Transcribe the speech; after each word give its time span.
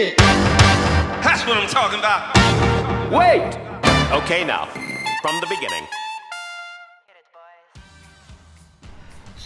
That's 0.00 1.42
what 1.44 1.58
I'm 1.58 1.68
talking 1.68 1.98
about. 1.98 2.22
Wait! 3.12 3.42
Okay, 4.10 4.42
now, 4.44 4.62
from 5.22 5.36
the 5.42 5.48
beginning. 5.52 5.86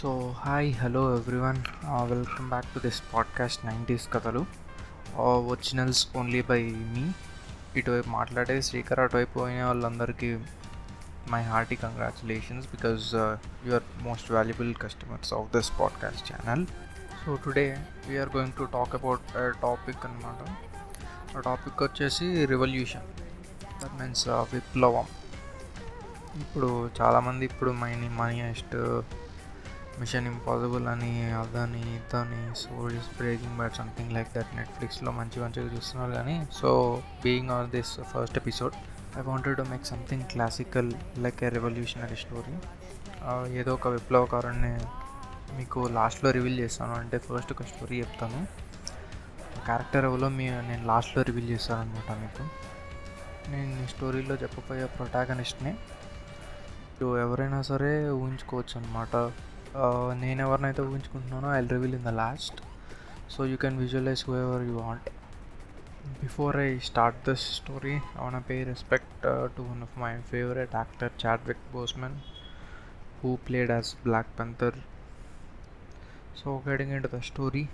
So 0.01 0.11
hi 0.43 0.69
hello 0.73 1.01
everyone 1.15 1.59
welcome 2.09 2.47
back 2.49 2.69
to 2.73 2.79
this 2.79 2.99
podcast 3.13 3.65
nineties 3.65 4.05
కథలు 4.13 4.41
originals 5.49 6.01
only 6.17 6.41
by 6.41 6.59
మీ 6.93 7.03
ఇటువైపు 7.79 8.09
మాట్లాడే 8.09 8.55
శ్రీకర్ 8.61 8.99
అటువైపు 8.99 9.33
పోయిన 9.39 9.63
వాళ్ళందరికీ 9.63 10.31
my 11.31 11.41
hearty 11.43 11.75
congratulations 11.75 12.67
because 12.67 13.05
you 13.67 13.73
are 13.73 13.87
most 14.01 14.31
valuable 14.31 14.71
customers 14.75 15.33
of 15.33 15.51
this 15.57 15.71
podcast 15.81 16.25
channel 16.31 16.65
so 17.26 17.38
today 17.44 17.78
we are 18.08 18.28
going 18.36 18.52
to 18.52 18.64
talk 18.64 18.94
about 18.94 19.20
topic 19.62 20.06
అనమాట 20.06 20.40
ఆ 21.36 21.40
topic 21.40 21.82
వచ్చేసి 21.82 22.46
revolution 22.46 23.02
that 23.82 24.00
means 24.00 24.28
విప్లవం. 24.28 25.04
ఇప్పుడు 26.40 26.90
చాలామంది 27.02 27.44
ఇప్పుడు 27.44 27.70
మైని 27.70 28.08
మనీ 28.08 28.42
హెస్ట్ 28.42 28.76
మిషన్ 30.00 30.26
ఇంపాసిబుల్ 30.26 30.88
అని 30.88 31.32
అదని 31.32 31.96
ఇదని 31.96 32.54
souls 32.56 33.16
breaking 33.16 33.56
bad 33.56 33.74
something 33.74 34.12
like 34.12 34.28
that 34.34 34.56
నెట్ఫ్లిక్స్లో 34.56 35.12
మంచి 35.12 35.40
మంచిగా 35.40 35.74
చూస్తున్నారు 35.74 36.12
కానీ 36.12 36.46
so 36.52 37.02
being 37.22 37.50
on 37.50 37.70
this 37.70 38.00
first 38.00 38.36
episode 38.36 38.74
I 39.18 39.20
wanted 39.20 39.56
to 39.56 39.62
make 39.62 39.84
something 39.84 40.22
classical 40.22 40.92
like 41.18 41.44
a 41.44 41.48
revolutionary 41.48 42.16
story 42.16 42.56
ఏదో 43.58 43.74
ఒక 43.74 43.88
విప్లవకారుణ్ణి 43.88 44.78
మీకు 45.58 45.80
లాస్ట్లో 45.96 46.30
రివీల్ 46.36 46.58
చేస్తాను. 46.64 46.94
అంటే 47.02 47.18
ఫస్ట్ 47.26 47.52
ఒక 47.54 47.64
స్టోరీ 47.72 47.96
చెప్తాను. 48.02 48.40
క్యారెక్టర్ 49.66 50.04
ఎవరో 50.10 50.28
మీ 50.38 50.46
నేను 50.70 50.84
లాస్ట్లో 50.90 51.22
రివీల్ 51.28 51.48
చేస్తాను 51.54 51.80
అనమాట 51.84 52.10
మీకు. 52.22 52.44
నేను 53.52 53.72
ఈ 53.84 53.86
స్టోరీలో 53.94 54.34
చెప్పబోయే 54.42 54.86
ప్రొటాగనిస్ట్ని 54.96 55.72
ఎవరైనా 57.24 57.58
సరే 57.70 57.90
ఊహించుకోవచ్చు 58.20 58.74
అనమాట 58.80 59.16
నేను 60.22 60.40
ఎవరినైతే 60.46 60.82
ఊహించుకుంటున్నానో 60.88 61.48
I 61.56 61.60
reveal 61.74 61.94
in 61.98 62.06
the 62.08 62.12
last 62.22 62.58
so 63.34 63.46
you 63.50 63.56
can 63.64 63.78
visualize 63.82 64.22
whoever 64.44 64.62
you 64.68 64.74
want 64.78 65.08
before 66.22 66.56
I 66.56 66.78
start 66.88 67.18
this 67.28 67.44
story 67.58 67.94
I 67.94 68.22
want 68.26 68.36
pay 68.50 68.56
respect 68.64 69.14
to 69.56 69.62
one 69.70 69.82
of 69.82 69.94
my 70.04 70.12
favourite 70.32 70.74
actor 70.80 71.12
Chadwick 71.24 71.64
Boseman 71.72 72.16
who 73.22 73.36
played 73.48 73.70
as 73.70 73.90
Black 74.04 74.30
Panther 74.38 74.78
so 76.36 76.62
getting 76.68 76.92
in 76.92 77.02
the 77.02 77.20
story 77.20 77.68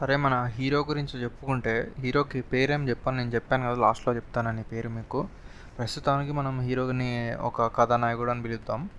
సరే 0.00 0.16
మన 0.16 0.44
hero 0.44 0.80
గురించి 0.88 1.22
చెప్పుకుంటే 1.22 1.92
హీరోకి 1.98 2.40
పేరేం 2.40 2.88
చెప్పాను 2.88 3.16
నేను 3.16 3.30
చెప్పాను 3.30 3.72
కదా 3.72 3.80
లాస్ట్లో 3.80 4.14
చెప్తానని 4.14 4.62
పేరు 4.62 4.88
మీకు. 4.88 5.28
ప్రస్తుతానికి 5.78 6.32
మనం 6.32 6.60
హీరోని 6.60 7.34
ఒక 7.34 7.76
కథానాయకుడు 7.76 8.30
అని 8.30 8.42
పిలుద్దాం. 8.42 8.90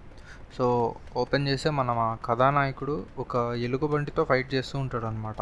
సో 0.58 0.96
ఓపెన్ 1.18 1.48
చేస్తే 1.48 1.70
మనం 1.70 2.00
ఆ 2.00 2.16
కథానాయకుడు 2.16 3.06
ఒక 3.18 3.36
ఎలుగుబంటితో 3.36 4.24
ఫైట్ 4.24 4.54
చేస్తూ 4.54 4.80
ఉంటాడు 4.80 5.06
అనమాట 5.06 5.36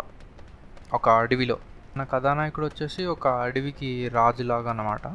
ఒక 0.93 1.09
అడవిలో. 1.09 1.57
మన 1.97 2.03
కథానాయకుడు 2.03 2.65
వచ్చేసి 2.65 3.05
ఒక 3.05 3.27
అడవికి 3.27 4.09
రాజులాగా 4.09 4.69
అనమాట 4.69 5.07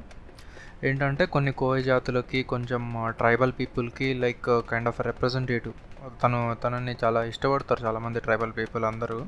ఏంటంటే 0.85 1.27
కొన్ని 1.27 1.53
కోయ 1.53 1.83
జాతులకి 1.83 2.43
కొంచెం 2.43 2.83
ట్రైబల్ 3.09 3.53
పీపుల్కి 3.61 4.15
లైక్ 4.15 4.49
కైండ్ 4.71 4.89
ఆఫ్ 4.89 5.01
రిప్రజెంటేటివ్ 5.01 5.75
తను 6.23 6.57
తనని 6.65 6.97
చాలా 7.05 7.25
ఇష్టపడతారు 7.25 7.81
చాలామంది 7.85 8.21
ట్రైబల్ 8.21 8.53
పీపుల్ 8.59 8.85
అందరూ. 8.85 9.27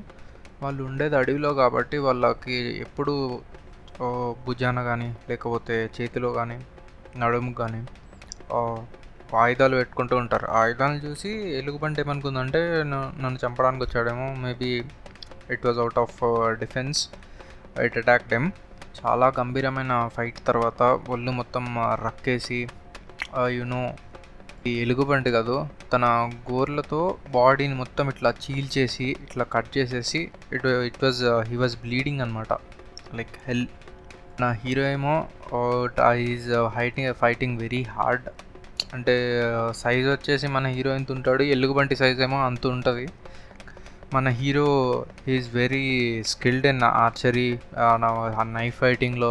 వాళ్ళు 0.63 0.83
ఉండేది 0.83 1.15
అడవిలో 1.15 1.53
కాబట్టి 1.53 1.97
వాళ్ళకి 1.97 2.57
ఎప్పుడు 2.85 3.41
భుజాన 4.47 4.83
కానీ 4.83 5.15
లేకపోతే 5.29 5.89
చేతిలో 6.01 6.31
కానీ 6.31 6.57
నడుము 7.17 7.53
కానీ 7.53 7.81
ఆయుధాలు 9.35 9.75
పెట్టుకుంటూ 9.75 10.17
ఉంటారు. 10.17 10.47
ఆయుధాలు 10.47 10.93
చూసి 10.93 11.29
ఎలుగుబంటి 11.57 12.01
ఏమనుకుందంటే 12.01 12.83
నన్ను 12.93 13.37
చంపడానికి 13.45 13.83
వచ్చాడేమో 13.83 14.35
maybe 14.35 14.83
it 15.51 15.65
was 15.65 15.79
out 15.79 15.99
of 15.99 16.17
defence 16.59 17.09
it 17.81 17.97
attack 17.97 18.29
them 18.29 18.51
చాలా 18.99 19.27
గంభీరమైన 19.39 19.93
ఫైట్ 20.15 20.39
తర్వాత 20.45 20.81
ఒళ్ళు 21.09 21.31
మొత్తం 21.31 21.65
రక్కేసి 22.05 22.59
యూనో 23.49 23.81
ఈ 24.67 24.71
ఎలుగుబంటి 24.79 25.31
కాదు 25.31 25.55
తన 25.93 26.05
గోర్లతో 26.51 26.99
బాడీని 27.31 27.75
మొత్తం 27.75 28.09
ఇట్లా 28.09 28.33
చీల్చేసి 28.43 29.07
ఇట్లా 29.25 29.43
కట్ 29.43 29.77
చేసేసి 29.77 30.21
it 30.53 30.67
it 30.89 31.03
was 31.03 31.21
he 31.49 31.55
was 31.55 31.77
bleeding 31.77 32.21
అనమాట 32.21 32.53
లైక్ 33.15 33.35
హెల్ 33.47 33.65
నా 34.41 34.51
హీరో 34.51 34.83
ఏమో 34.91 35.15
ఈజ్ 36.27 36.49
హైటింగ్ 36.75 37.13
ఫైటింగ్ 37.13 37.59
వెరీ 37.59 37.81
హార్డ్ 37.83 38.27
అంటే 38.93 39.15
సైజ్ 39.71 40.07
వచ్చేసి 40.07 40.47
మన 40.47 40.67
హీరోయిన్తో 40.67 41.13
ఉంటాడు 41.13 41.43
ఎలుగుబంటి 41.43 41.95
సైజ్ 41.95 42.21
ఏమో 42.21 42.45
అంత 42.45 42.67
ఉంటుంది. 42.67 43.05
మన 44.13 44.29
hero 44.39 44.69
is 45.33 45.45
very 45.55 45.85
skilled 46.31 46.65
in 46.71 46.81
archery 47.03 47.45
knife 48.57 48.75
ఫైటింగ్లో 48.83 49.29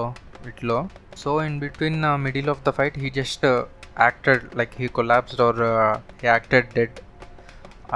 ఇట్లో 0.50 0.78
so 1.22 1.30
in 1.48 1.58
between 1.64 1.98
middle 2.26 2.48
of 2.52 2.62
the 2.68 2.72
fight 2.78 2.96
he 3.02 3.08
just 3.18 3.44
acted 4.04 4.44
like 4.58 4.74
he 4.80 4.86
collapsed 4.98 5.42
or 5.48 5.60
acted 6.30 6.68
dead 6.76 6.96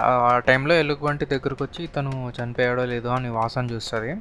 ఆ 0.02 0.38
టైంలో 0.48 0.74
ఎలుగుబంటి 0.84 1.24
దగ్గరకు 1.32 1.62
వచ్చి 1.64 1.82
తను 1.96 2.12
చనిపోయాడో 2.38 2.84
లేదో 2.92 3.10
అని 3.18 3.28
వాసన 3.38 3.64
చూస్తుంది. 3.74 4.12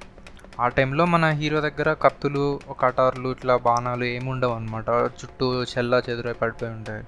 ఆ 0.63 0.65
టైంలో 0.77 1.03
మన 1.13 1.25
హీరో 1.39 1.59
దగ్గర 1.67 1.89
కత్తులు 2.03 2.45
కటార్లు 2.83 3.29
ఇట్లా 3.35 3.55
బాణాలు 3.67 4.05
ఏమి 4.15 4.29
ఉండవు 4.29 4.55
అనమాట 4.59 4.89
చుట్టూ 5.19 5.47
చెల్ల 5.71 6.01
చెదురై 6.07 6.35
పడిపోయి 6.41 6.73
ఉంటాయి. 6.77 7.03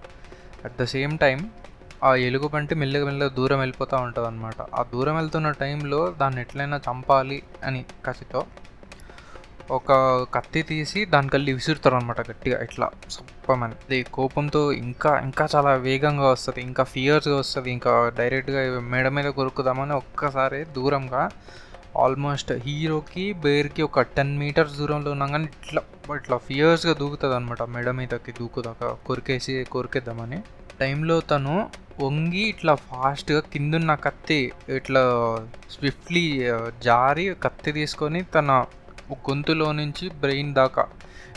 అట్ 0.65 0.77
ద 0.81 0.85
సేమ్ 0.95 1.13
టైం 1.25 1.39
ఆ 2.03 2.15
ఎలుగుబంటి 2.15 2.75
మెల్లగా 2.75 3.05
మెల్లగా 3.05 3.29
దూరం 3.29 3.59
వెళ్ళిపోతూ 3.59 3.97
ఉంటుంది 3.97 4.27
అనమాట 4.27 4.61
ఆ 4.61 4.83
దూరం 4.93 5.15
వెళ్తున్న 5.15 5.51
టైంలో 5.51 6.13
దాన్ని 6.19 6.41
ఎట్లయినా 6.41 6.77
చంపాలి 6.77 7.43
అని 7.63 7.85
కసితో 8.05 8.45
ఒక 9.71 9.91
కత్తి 10.33 10.61
తీసి 10.61 11.05
దానికల్లి 11.05 11.53
విసురుతారు 11.53 11.95
అనమాట 11.95 12.29
గట్టిగా 12.29 12.63
ఇట్లా 12.63 12.91
సొప్పమని. 13.09 13.73
అది 13.73 14.03
కోపంతో 14.03 14.71
ఇంకా 14.71 15.19
ఇంకా 15.19 15.47
చాలా 15.55 15.73
వేగంగా 15.75 16.29
వస్తుంది 16.31 16.61
ఇంకా 16.61 16.83
ఫియర్స్గా 16.83 17.37
వస్తుంది 17.37 17.71
ఇంకా 17.71 18.09
డైరెక్ట్గా 18.17 18.79
మేడ 18.79 19.07
మీద 19.07 19.25
కొరుకుదామని 19.25 19.93
ఒక్కసారి 19.93 20.65
దూరంగా 20.65 21.29
ఆల్మోస్ట్ 21.97 22.51
హీరోకి 22.51 23.33
బేర్కి 23.33 23.81
ఒక 23.81 24.01
టెన్ 24.01 24.37
మీటర్స్ 24.37 24.77
దూరంలో 24.77 25.11
ఉన్నా 25.11 25.27
కానీ 25.27 25.43
ఇట్లా 25.43 25.81
ఇట్లా 26.15 26.37
ఫియర్స్గా 26.37 26.93
దూకుతుంది 26.93 27.35
అనమాట 27.35 27.63
మెడ 27.63 27.89
మీదకి 27.89 28.31
దూకుదాకా 28.31 28.97
కొరికేసి 29.07 29.63
కొరికేద్దామని. 29.63 30.43
టైంలో 30.79 31.17
తను 31.31 31.55
వంగి 32.03 32.43
ఇట్లా 32.53 32.73
ఫాస్ట్గా 32.87 33.39
కిందున్న 33.53 33.91
కత్తి 34.05 34.39
ఇట్లా 34.77 35.03
స్విఫ్ట్లీ 35.75 36.23
జారి 36.87 37.25
కత్తి 37.45 37.71
తీసుకొని 37.79 38.21
తన 38.35 38.51
గొంతులో 39.27 39.67
నుంచి 39.79 40.05
బ్రెయిన్ 40.23 40.51
దాకా 40.59 40.83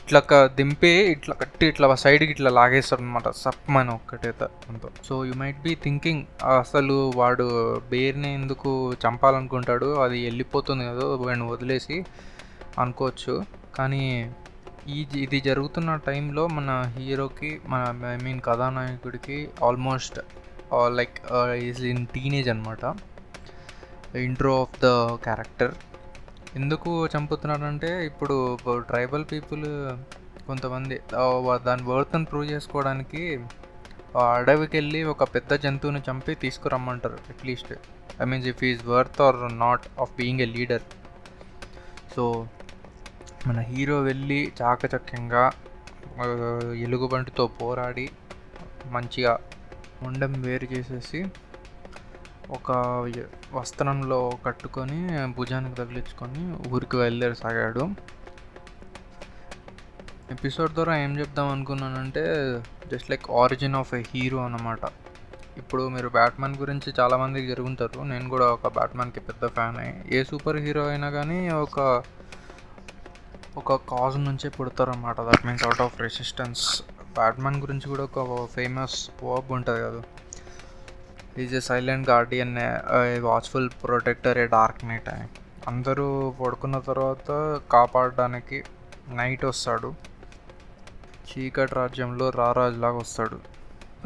ఇట్లా 0.02 0.20
దింపే 0.58 0.92
ఇట్లా 1.14 1.34
కట్టి 1.40 1.64
ఇట్లా 1.72 1.86
సైడ్కి 2.02 2.30
ఇట్లా 2.34 2.50
లాగేస్తాడు 2.58 3.02
అనమాట 3.02 3.28
సప్మని 3.44 3.90
ఒక్కటే 3.96 4.30
అంతా. 4.70 4.88
So 5.06 5.14
you 5.28 5.34
might 5.40 5.60
be 5.66 5.72
thinking 5.84 6.22
అసలు 6.60 6.96
వాడు 7.20 7.46
బేర్ని 7.90 8.30
ఎందుకు 8.34 8.70
చంపాలనుకుంటాడు 9.04 9.88
అది 10.04 10.18
వెళ్ళిపోతుంది 10.24 10.84
కదా 10.90 11.06
వాడిని 11.24 11.46
వదిలేసి 11.52 11.98
అనుకోవచ్చు. 12.84 13.34
కానీ 13.78 14.02
ఈ 14.94 14.98
ఇది 15.22 15.38
జరుగుతున్న 15.46 15.90
టైంలో 16.06 16.42
మన 16.56 16.70
హీరోకి 16.94 17.50
మన 17.66 17.82
I 18.12 18.16
mean 18.24 18.40
కథానాయకుడికి 18.40 19.36
almost 19.64 20.18
like 20.98 21.18
is 21.64 21.80
in 21.84 22.06
teenage 22.06 22.48
అనమాట 22.48 22.84
ఇంట్రో 24.16 24.52
ఆఫ్ 24.62 24.76
ద 24.84 24.88
క్యారెక్టర్. 25.26 25.72
ఎందుకు 26.56 26.90
చంపుతున్నాడంటే 27.06 27.90
ఇప్పుడు 28.06 28.36
ట్రైబల్ 28.90 29.24
పీపుల్ 29.32 29.64
కొంతమంది 30.46 30.96
దాని 31.64 31.82
వర్త్ని 31.82 32.24
ప్రూవ్ 32.24 32.46
చేసుకోవడానికి 32.50 33.22
అడవికి 34.36 34.74
వెళ్ళి 34.76 35.02
ఒక 35.04 35.24
పెద్ద 35.34 35.52
జంతువుని 35.64 36.00
చంపి 36.10 36.34
తీసుకురమ్మంటారు 36.34 37.18
at least 37.32 37.72
I 38.22 38.24
means 38.24 38.48
if 38.48 38.64
is 38.64 38.86
worth 38.86 39.20
or 39.20 39.58
not 39.58 39.86
of 40.00 40.14
being 40.16 40.40
a 40.40 40.48
leader 40.56 40.86
so 42.14 42.24
మన 43.46 43.58
హీరో 43.60 44.00
వెళ్ళి 44.00 44.52
చాకచక్యంగా 44.62 45.52
ఎలుగుబంటితో 46.82 47.46
పోరాడి 47.46 48.10
మంచిగా 48.86 49.38
ముండం 50.02 50.32
వేరు 50.42 50.66
చేసేసి 50.72 51.26
ఒక 52.50 52.72
వస్త్రంలో 53.52 54.38
కట్టుకొని 54.46 54.98
భుజానికి 55.28 55.74
తగిలించుకొని 55.74 56.68
ఊరికి 56.68 56.96
బయలుదేరసాగాడు. 56.96 57.84
ఎపిసోడ్ 60.30 60.72
ద్వారా 60.72 60.96
ఏం 60.96 61.18
చెప్దాం 61.18 61.48
అనుకున్నానంటే 61.48 62.22
just 62.92 63.10
like 63.10 63.30
origin 63.30 63.74
of 63.74 63.94
a 63.94 64.04
hero 64.14 64.38
అనమాట 64.38 64.80
ఇప్పుడు 65.58 65.88
మీరు 65.88 66.08
బ్యాట్మెన్ 66.08 66.56
గురించి 66.56 66.94
చాలామందికి 67.00 67.48
జరుగుతారు 67.48 68.00
నేను 68.02 68.28
కూడా 68.28 68.46
ఒక 68.46 68.68
బ్యాట్మెన్కి 68.68 69.20
పెద్ద 69.20 69.46
ఫ్యాన్ 69.46 69.78
ఏ 70.14 70.24
సూపర్ 70.24 70.56
హీరో 70.56 70.88
అయినా 70.88 71.10
కానీ 71.10 71.50
ఒక 71.50 72.02
ఒక 73.58 73.74
కాజ్ 73.90 74.18
నుంచే 74.18 74.48
పుడతారన్నమాట. 74.50 75.20
That 75.20 75.46
means 75.46 75.64
out 75.64 75.80
of 75.80 76.00
resistance 76.00 76.82
Batman 77.14 77.56
గురించి 77.60 77.86
కూడా 77.88 78.04
ఒక 78.04 78.48
ఫేమస్ 78.54 79.10
వర్బ్ 79.24 79.52
ఉంటుంది 79.52 79.80
కదా. 79.80 80.02
Is 81.42 81.54
a 81.54 81.60
silent 81.60 82.08
guardian 82.08 82.56
watchful 83.24 83.70
protector 83.82 84.38
a 84.38 84.46
dark 84.46 84.84
knight 84.84 85.08
అని 85.08 85.28
అందరూ 85.68 86.06
పడుకున్న 86.40 86.78
తర్వాత 86.78 87.28
కాపాడడానికి 87.72 88.64
నైట్ 89.08 89.44
వస్తాడు. 89.44 89.94
చీకటి 91.30 91.74
రాజ్యంలో 91.74 92.30
రారాజులాగా 92.30 92.96
వస్తాడు. 92.96 93.40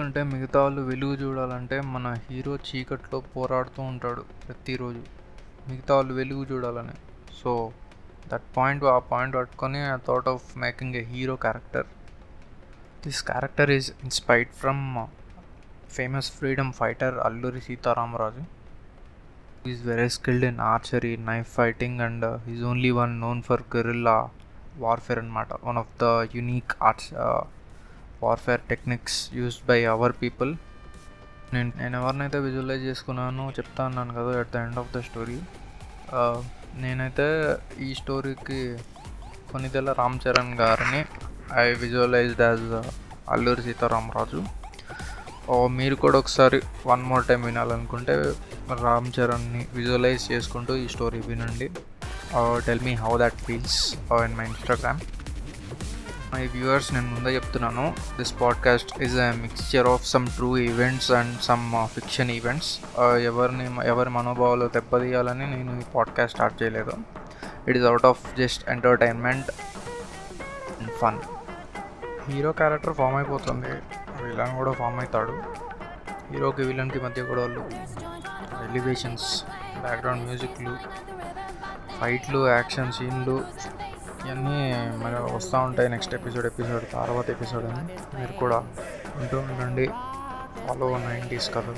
అంటే 0.01 0.23
మిగతా 0.23 0.63
వాళ్ళు 0.63 0.83
వెలుగు 0.83 1.15
చూడాలంటే 1.15 1.81
మన 1.81 2.17
హీరో 2.31 2.59
చీకట్లో 2.69 3.21
పోరాడుతూ 3.37 3.83
ఉంటాడు 3.83 4.25
ప్రతిరోజు. 4.47 5.03
మిగతా 5.69 5.95
వాళ్ళు 5.95 6.15
వెలుగు 6.15 6.47
చూడాలని. 6.53 6.97
సో 7.43 7.73
దట్ 8.31 8.47
పాయింట్ 8.57 8.85
ఆ 8.91 8.99
పాయింట్ 9.11 9.35
పట్టుకొని 9.37 9.81
I 9.87 9.97
thought 10.09 10.29
of 10.29 10.47
making 10.57 10.97
a 10.97 11.05
hero 11.13 11.37
character 11.37 11.89
this 13.05 13.23
character 13.25 13.71
is 13.71 13.89
inspired 14.05 14.53
from 14.61 14.83
famous 15.91 16.29
freedom 16.33 16.73
fighter 16.73 17.17
Alluri 17.21 17.61
Sitaramaraju 17.61 18.43
is 19.67 19.83
very 19.87 20.09
skilled 20.09 20.45
in 20.45 20.61
archery 20.69 21.13
knife 21.27 21.49
fighting 21.55 22.01
and 22.01 22.25
is 22.53 22.63
only 22.65 22.93
one 23.01 23.13
known 23.21 23.41
for 23.43 23.63
guerrilla 23.77 24.17
warfare 24.79 25.19
అనమాట 25.19 25.49
one 25.65 25.79
of 25.79 25.93
the 26.01 26.07
unique 26.37 26.73
arts 26.83 27.11
warfare 28.23 28.63
techniques 28.69 29.19
used 29.35 29.65
by 29.67 29.79
our 29.87 30.15
people 30.23 30.51
నేను 31.55 31.71
నేను 31.77 31.95
ఎవరినైతే 31.97 32.39
visualise 32.39 32.85
చేసుకున్నానో 32.85 33.47
చెప్తా 33.51 33.83
అన్నాను 33.87 34.13
కదా 34.15 34.33
at 34.41 34.53
the 34.53 34.61
end 34.67 34.79
of 34.79 34.91
the 34.97 35.01
story 35.01 35.39
నేనైతే 36.81 37.57
ఈ 37.81 37.95
స్టోరీకి 37.95 38.77
కొనిదెల 39.53 39.93
రామ్ 39.93 40.19
చరణ్ 40.25 40.55
గారిని 40.61 41.05
I 41.55 41.73
visualized 41.73 42.43
as 42.43 42.69
Alluri 43.31 43.63
Sitaramaraju. 43.63 44.43
మీరు 45.69 45.95
కూడా 45.95 46.19
ఒకసారి 46.19 46.63
వన్ 46.87 47.03
మోర్ 47.03 47.25
టైం 47.27 47.43
వినాలనుకుంటే 47.43 48.15
రామ్ 48.83 49.13
చరణ్ని 49.21 49.67
విజువలైజ్ 49.75 50.33
చేసుకుంటూ 50.33 50.77
ఈ 50.77 50.89
స్టోరీ 50.89 51.21
వినండి. 51.27 51.71
Tell 52.67 52.81
me 52.81 52.95
how 52.95 53.19
that 53.19 53.35
feels 53.35 53.95
in 54.25 54.37
my 54.37 54.47
Instagram 54.47 55.01
my 56.33 56.47
viewers 56.47 56.95
నేను 56.95 57.09
ముందే 57.15 57.31
చెప్తున్నాను 57.35 57.95
this 58.17 58.35
podcast 58.41 59.03
is 59.03 59.17
a 59.19 59.33
mixture 59.33 59.87
of 59.87 60.07
some 60.07 60.27
true 60.27 60.59
events 60.59 61.11
and 61.13 61.41
some 61.41 61.65
fiction 61.87 62.31
events 62.31 62.71
ఎవరిని 63.25 63.67
ఎవరి 63.87 64.11
మనోభావాలు 64.11 64.67
దెబ్బతీయాలని 64.67 65.47
నేను 65.57 65.81
ఈ 65.81 65.85
పాడ్కాస్ట్ 65.95 66.35
స్టార్ట్ 66.37 66.63
చేయలేదు. 66.63 66.95
It 67.69 67.77
is 67.77 67.87
out 67.87 68.07
of 68.07 68.37
just 68.39 68.71
entertainment 68.71 69.51
and 70.81 70.91
fun 70.91 71.21
hero 72.31 72.53
character 72.53 72.95
form 72.95 73.17
అయిపోతుంది. 73.17 73.73
విలన్ 74.23 74.57
కూడా 74.57 74.73
ఫామ్ 74.73 74.99
అవుతాడు 74.99 75.43
హీరోకి 76.33 76.63
విలన్కి 76.63 77.01
మధ్య 77.01 77.23
గొడవలు 77.23 77.65
ఎలివేషన్స్ 78.71 79.45
బ్యాక్గ్రౌండ్ 79.81 80.25
మ్యూజిక్లు 80.25 80.75
ఫైట్లు 82.01 82.49
యాక్షన్ 82.49 82.93
సీన్లు 82.93 83.45
ఇవన్నీ 84.27 84.75
మరి 85.05 85.37
వస్తూ 85.37 85.59
ఉంటాయి 85.59 85.89
నెక్స్ట్ 85.89 86.15
ఎపిసోడ్ 86.15 86.47
ఎపిసోడ్ 86.47 86.85
తర్వాత 86.93 87.31
ఎపిసోడ్ 87.31 87.65
అని. 87.65 88.19
మీరు 88.21 88.33
కూడా 88.33 88.57
ఉంటూ 89.17 89.39
ఉండండి. 89.39 89.87
ఫాలో 90.67 90.99
నైంటీస్ 90.99 91.51
కథలు. 91.51 91.77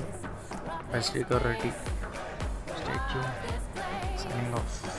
By 0.92 1.00
Sridhar 1.00 1.44
Reddy. 1.44 1.70
State 2.80 3.22
signing 4.22 4.54
off 4.54 4.93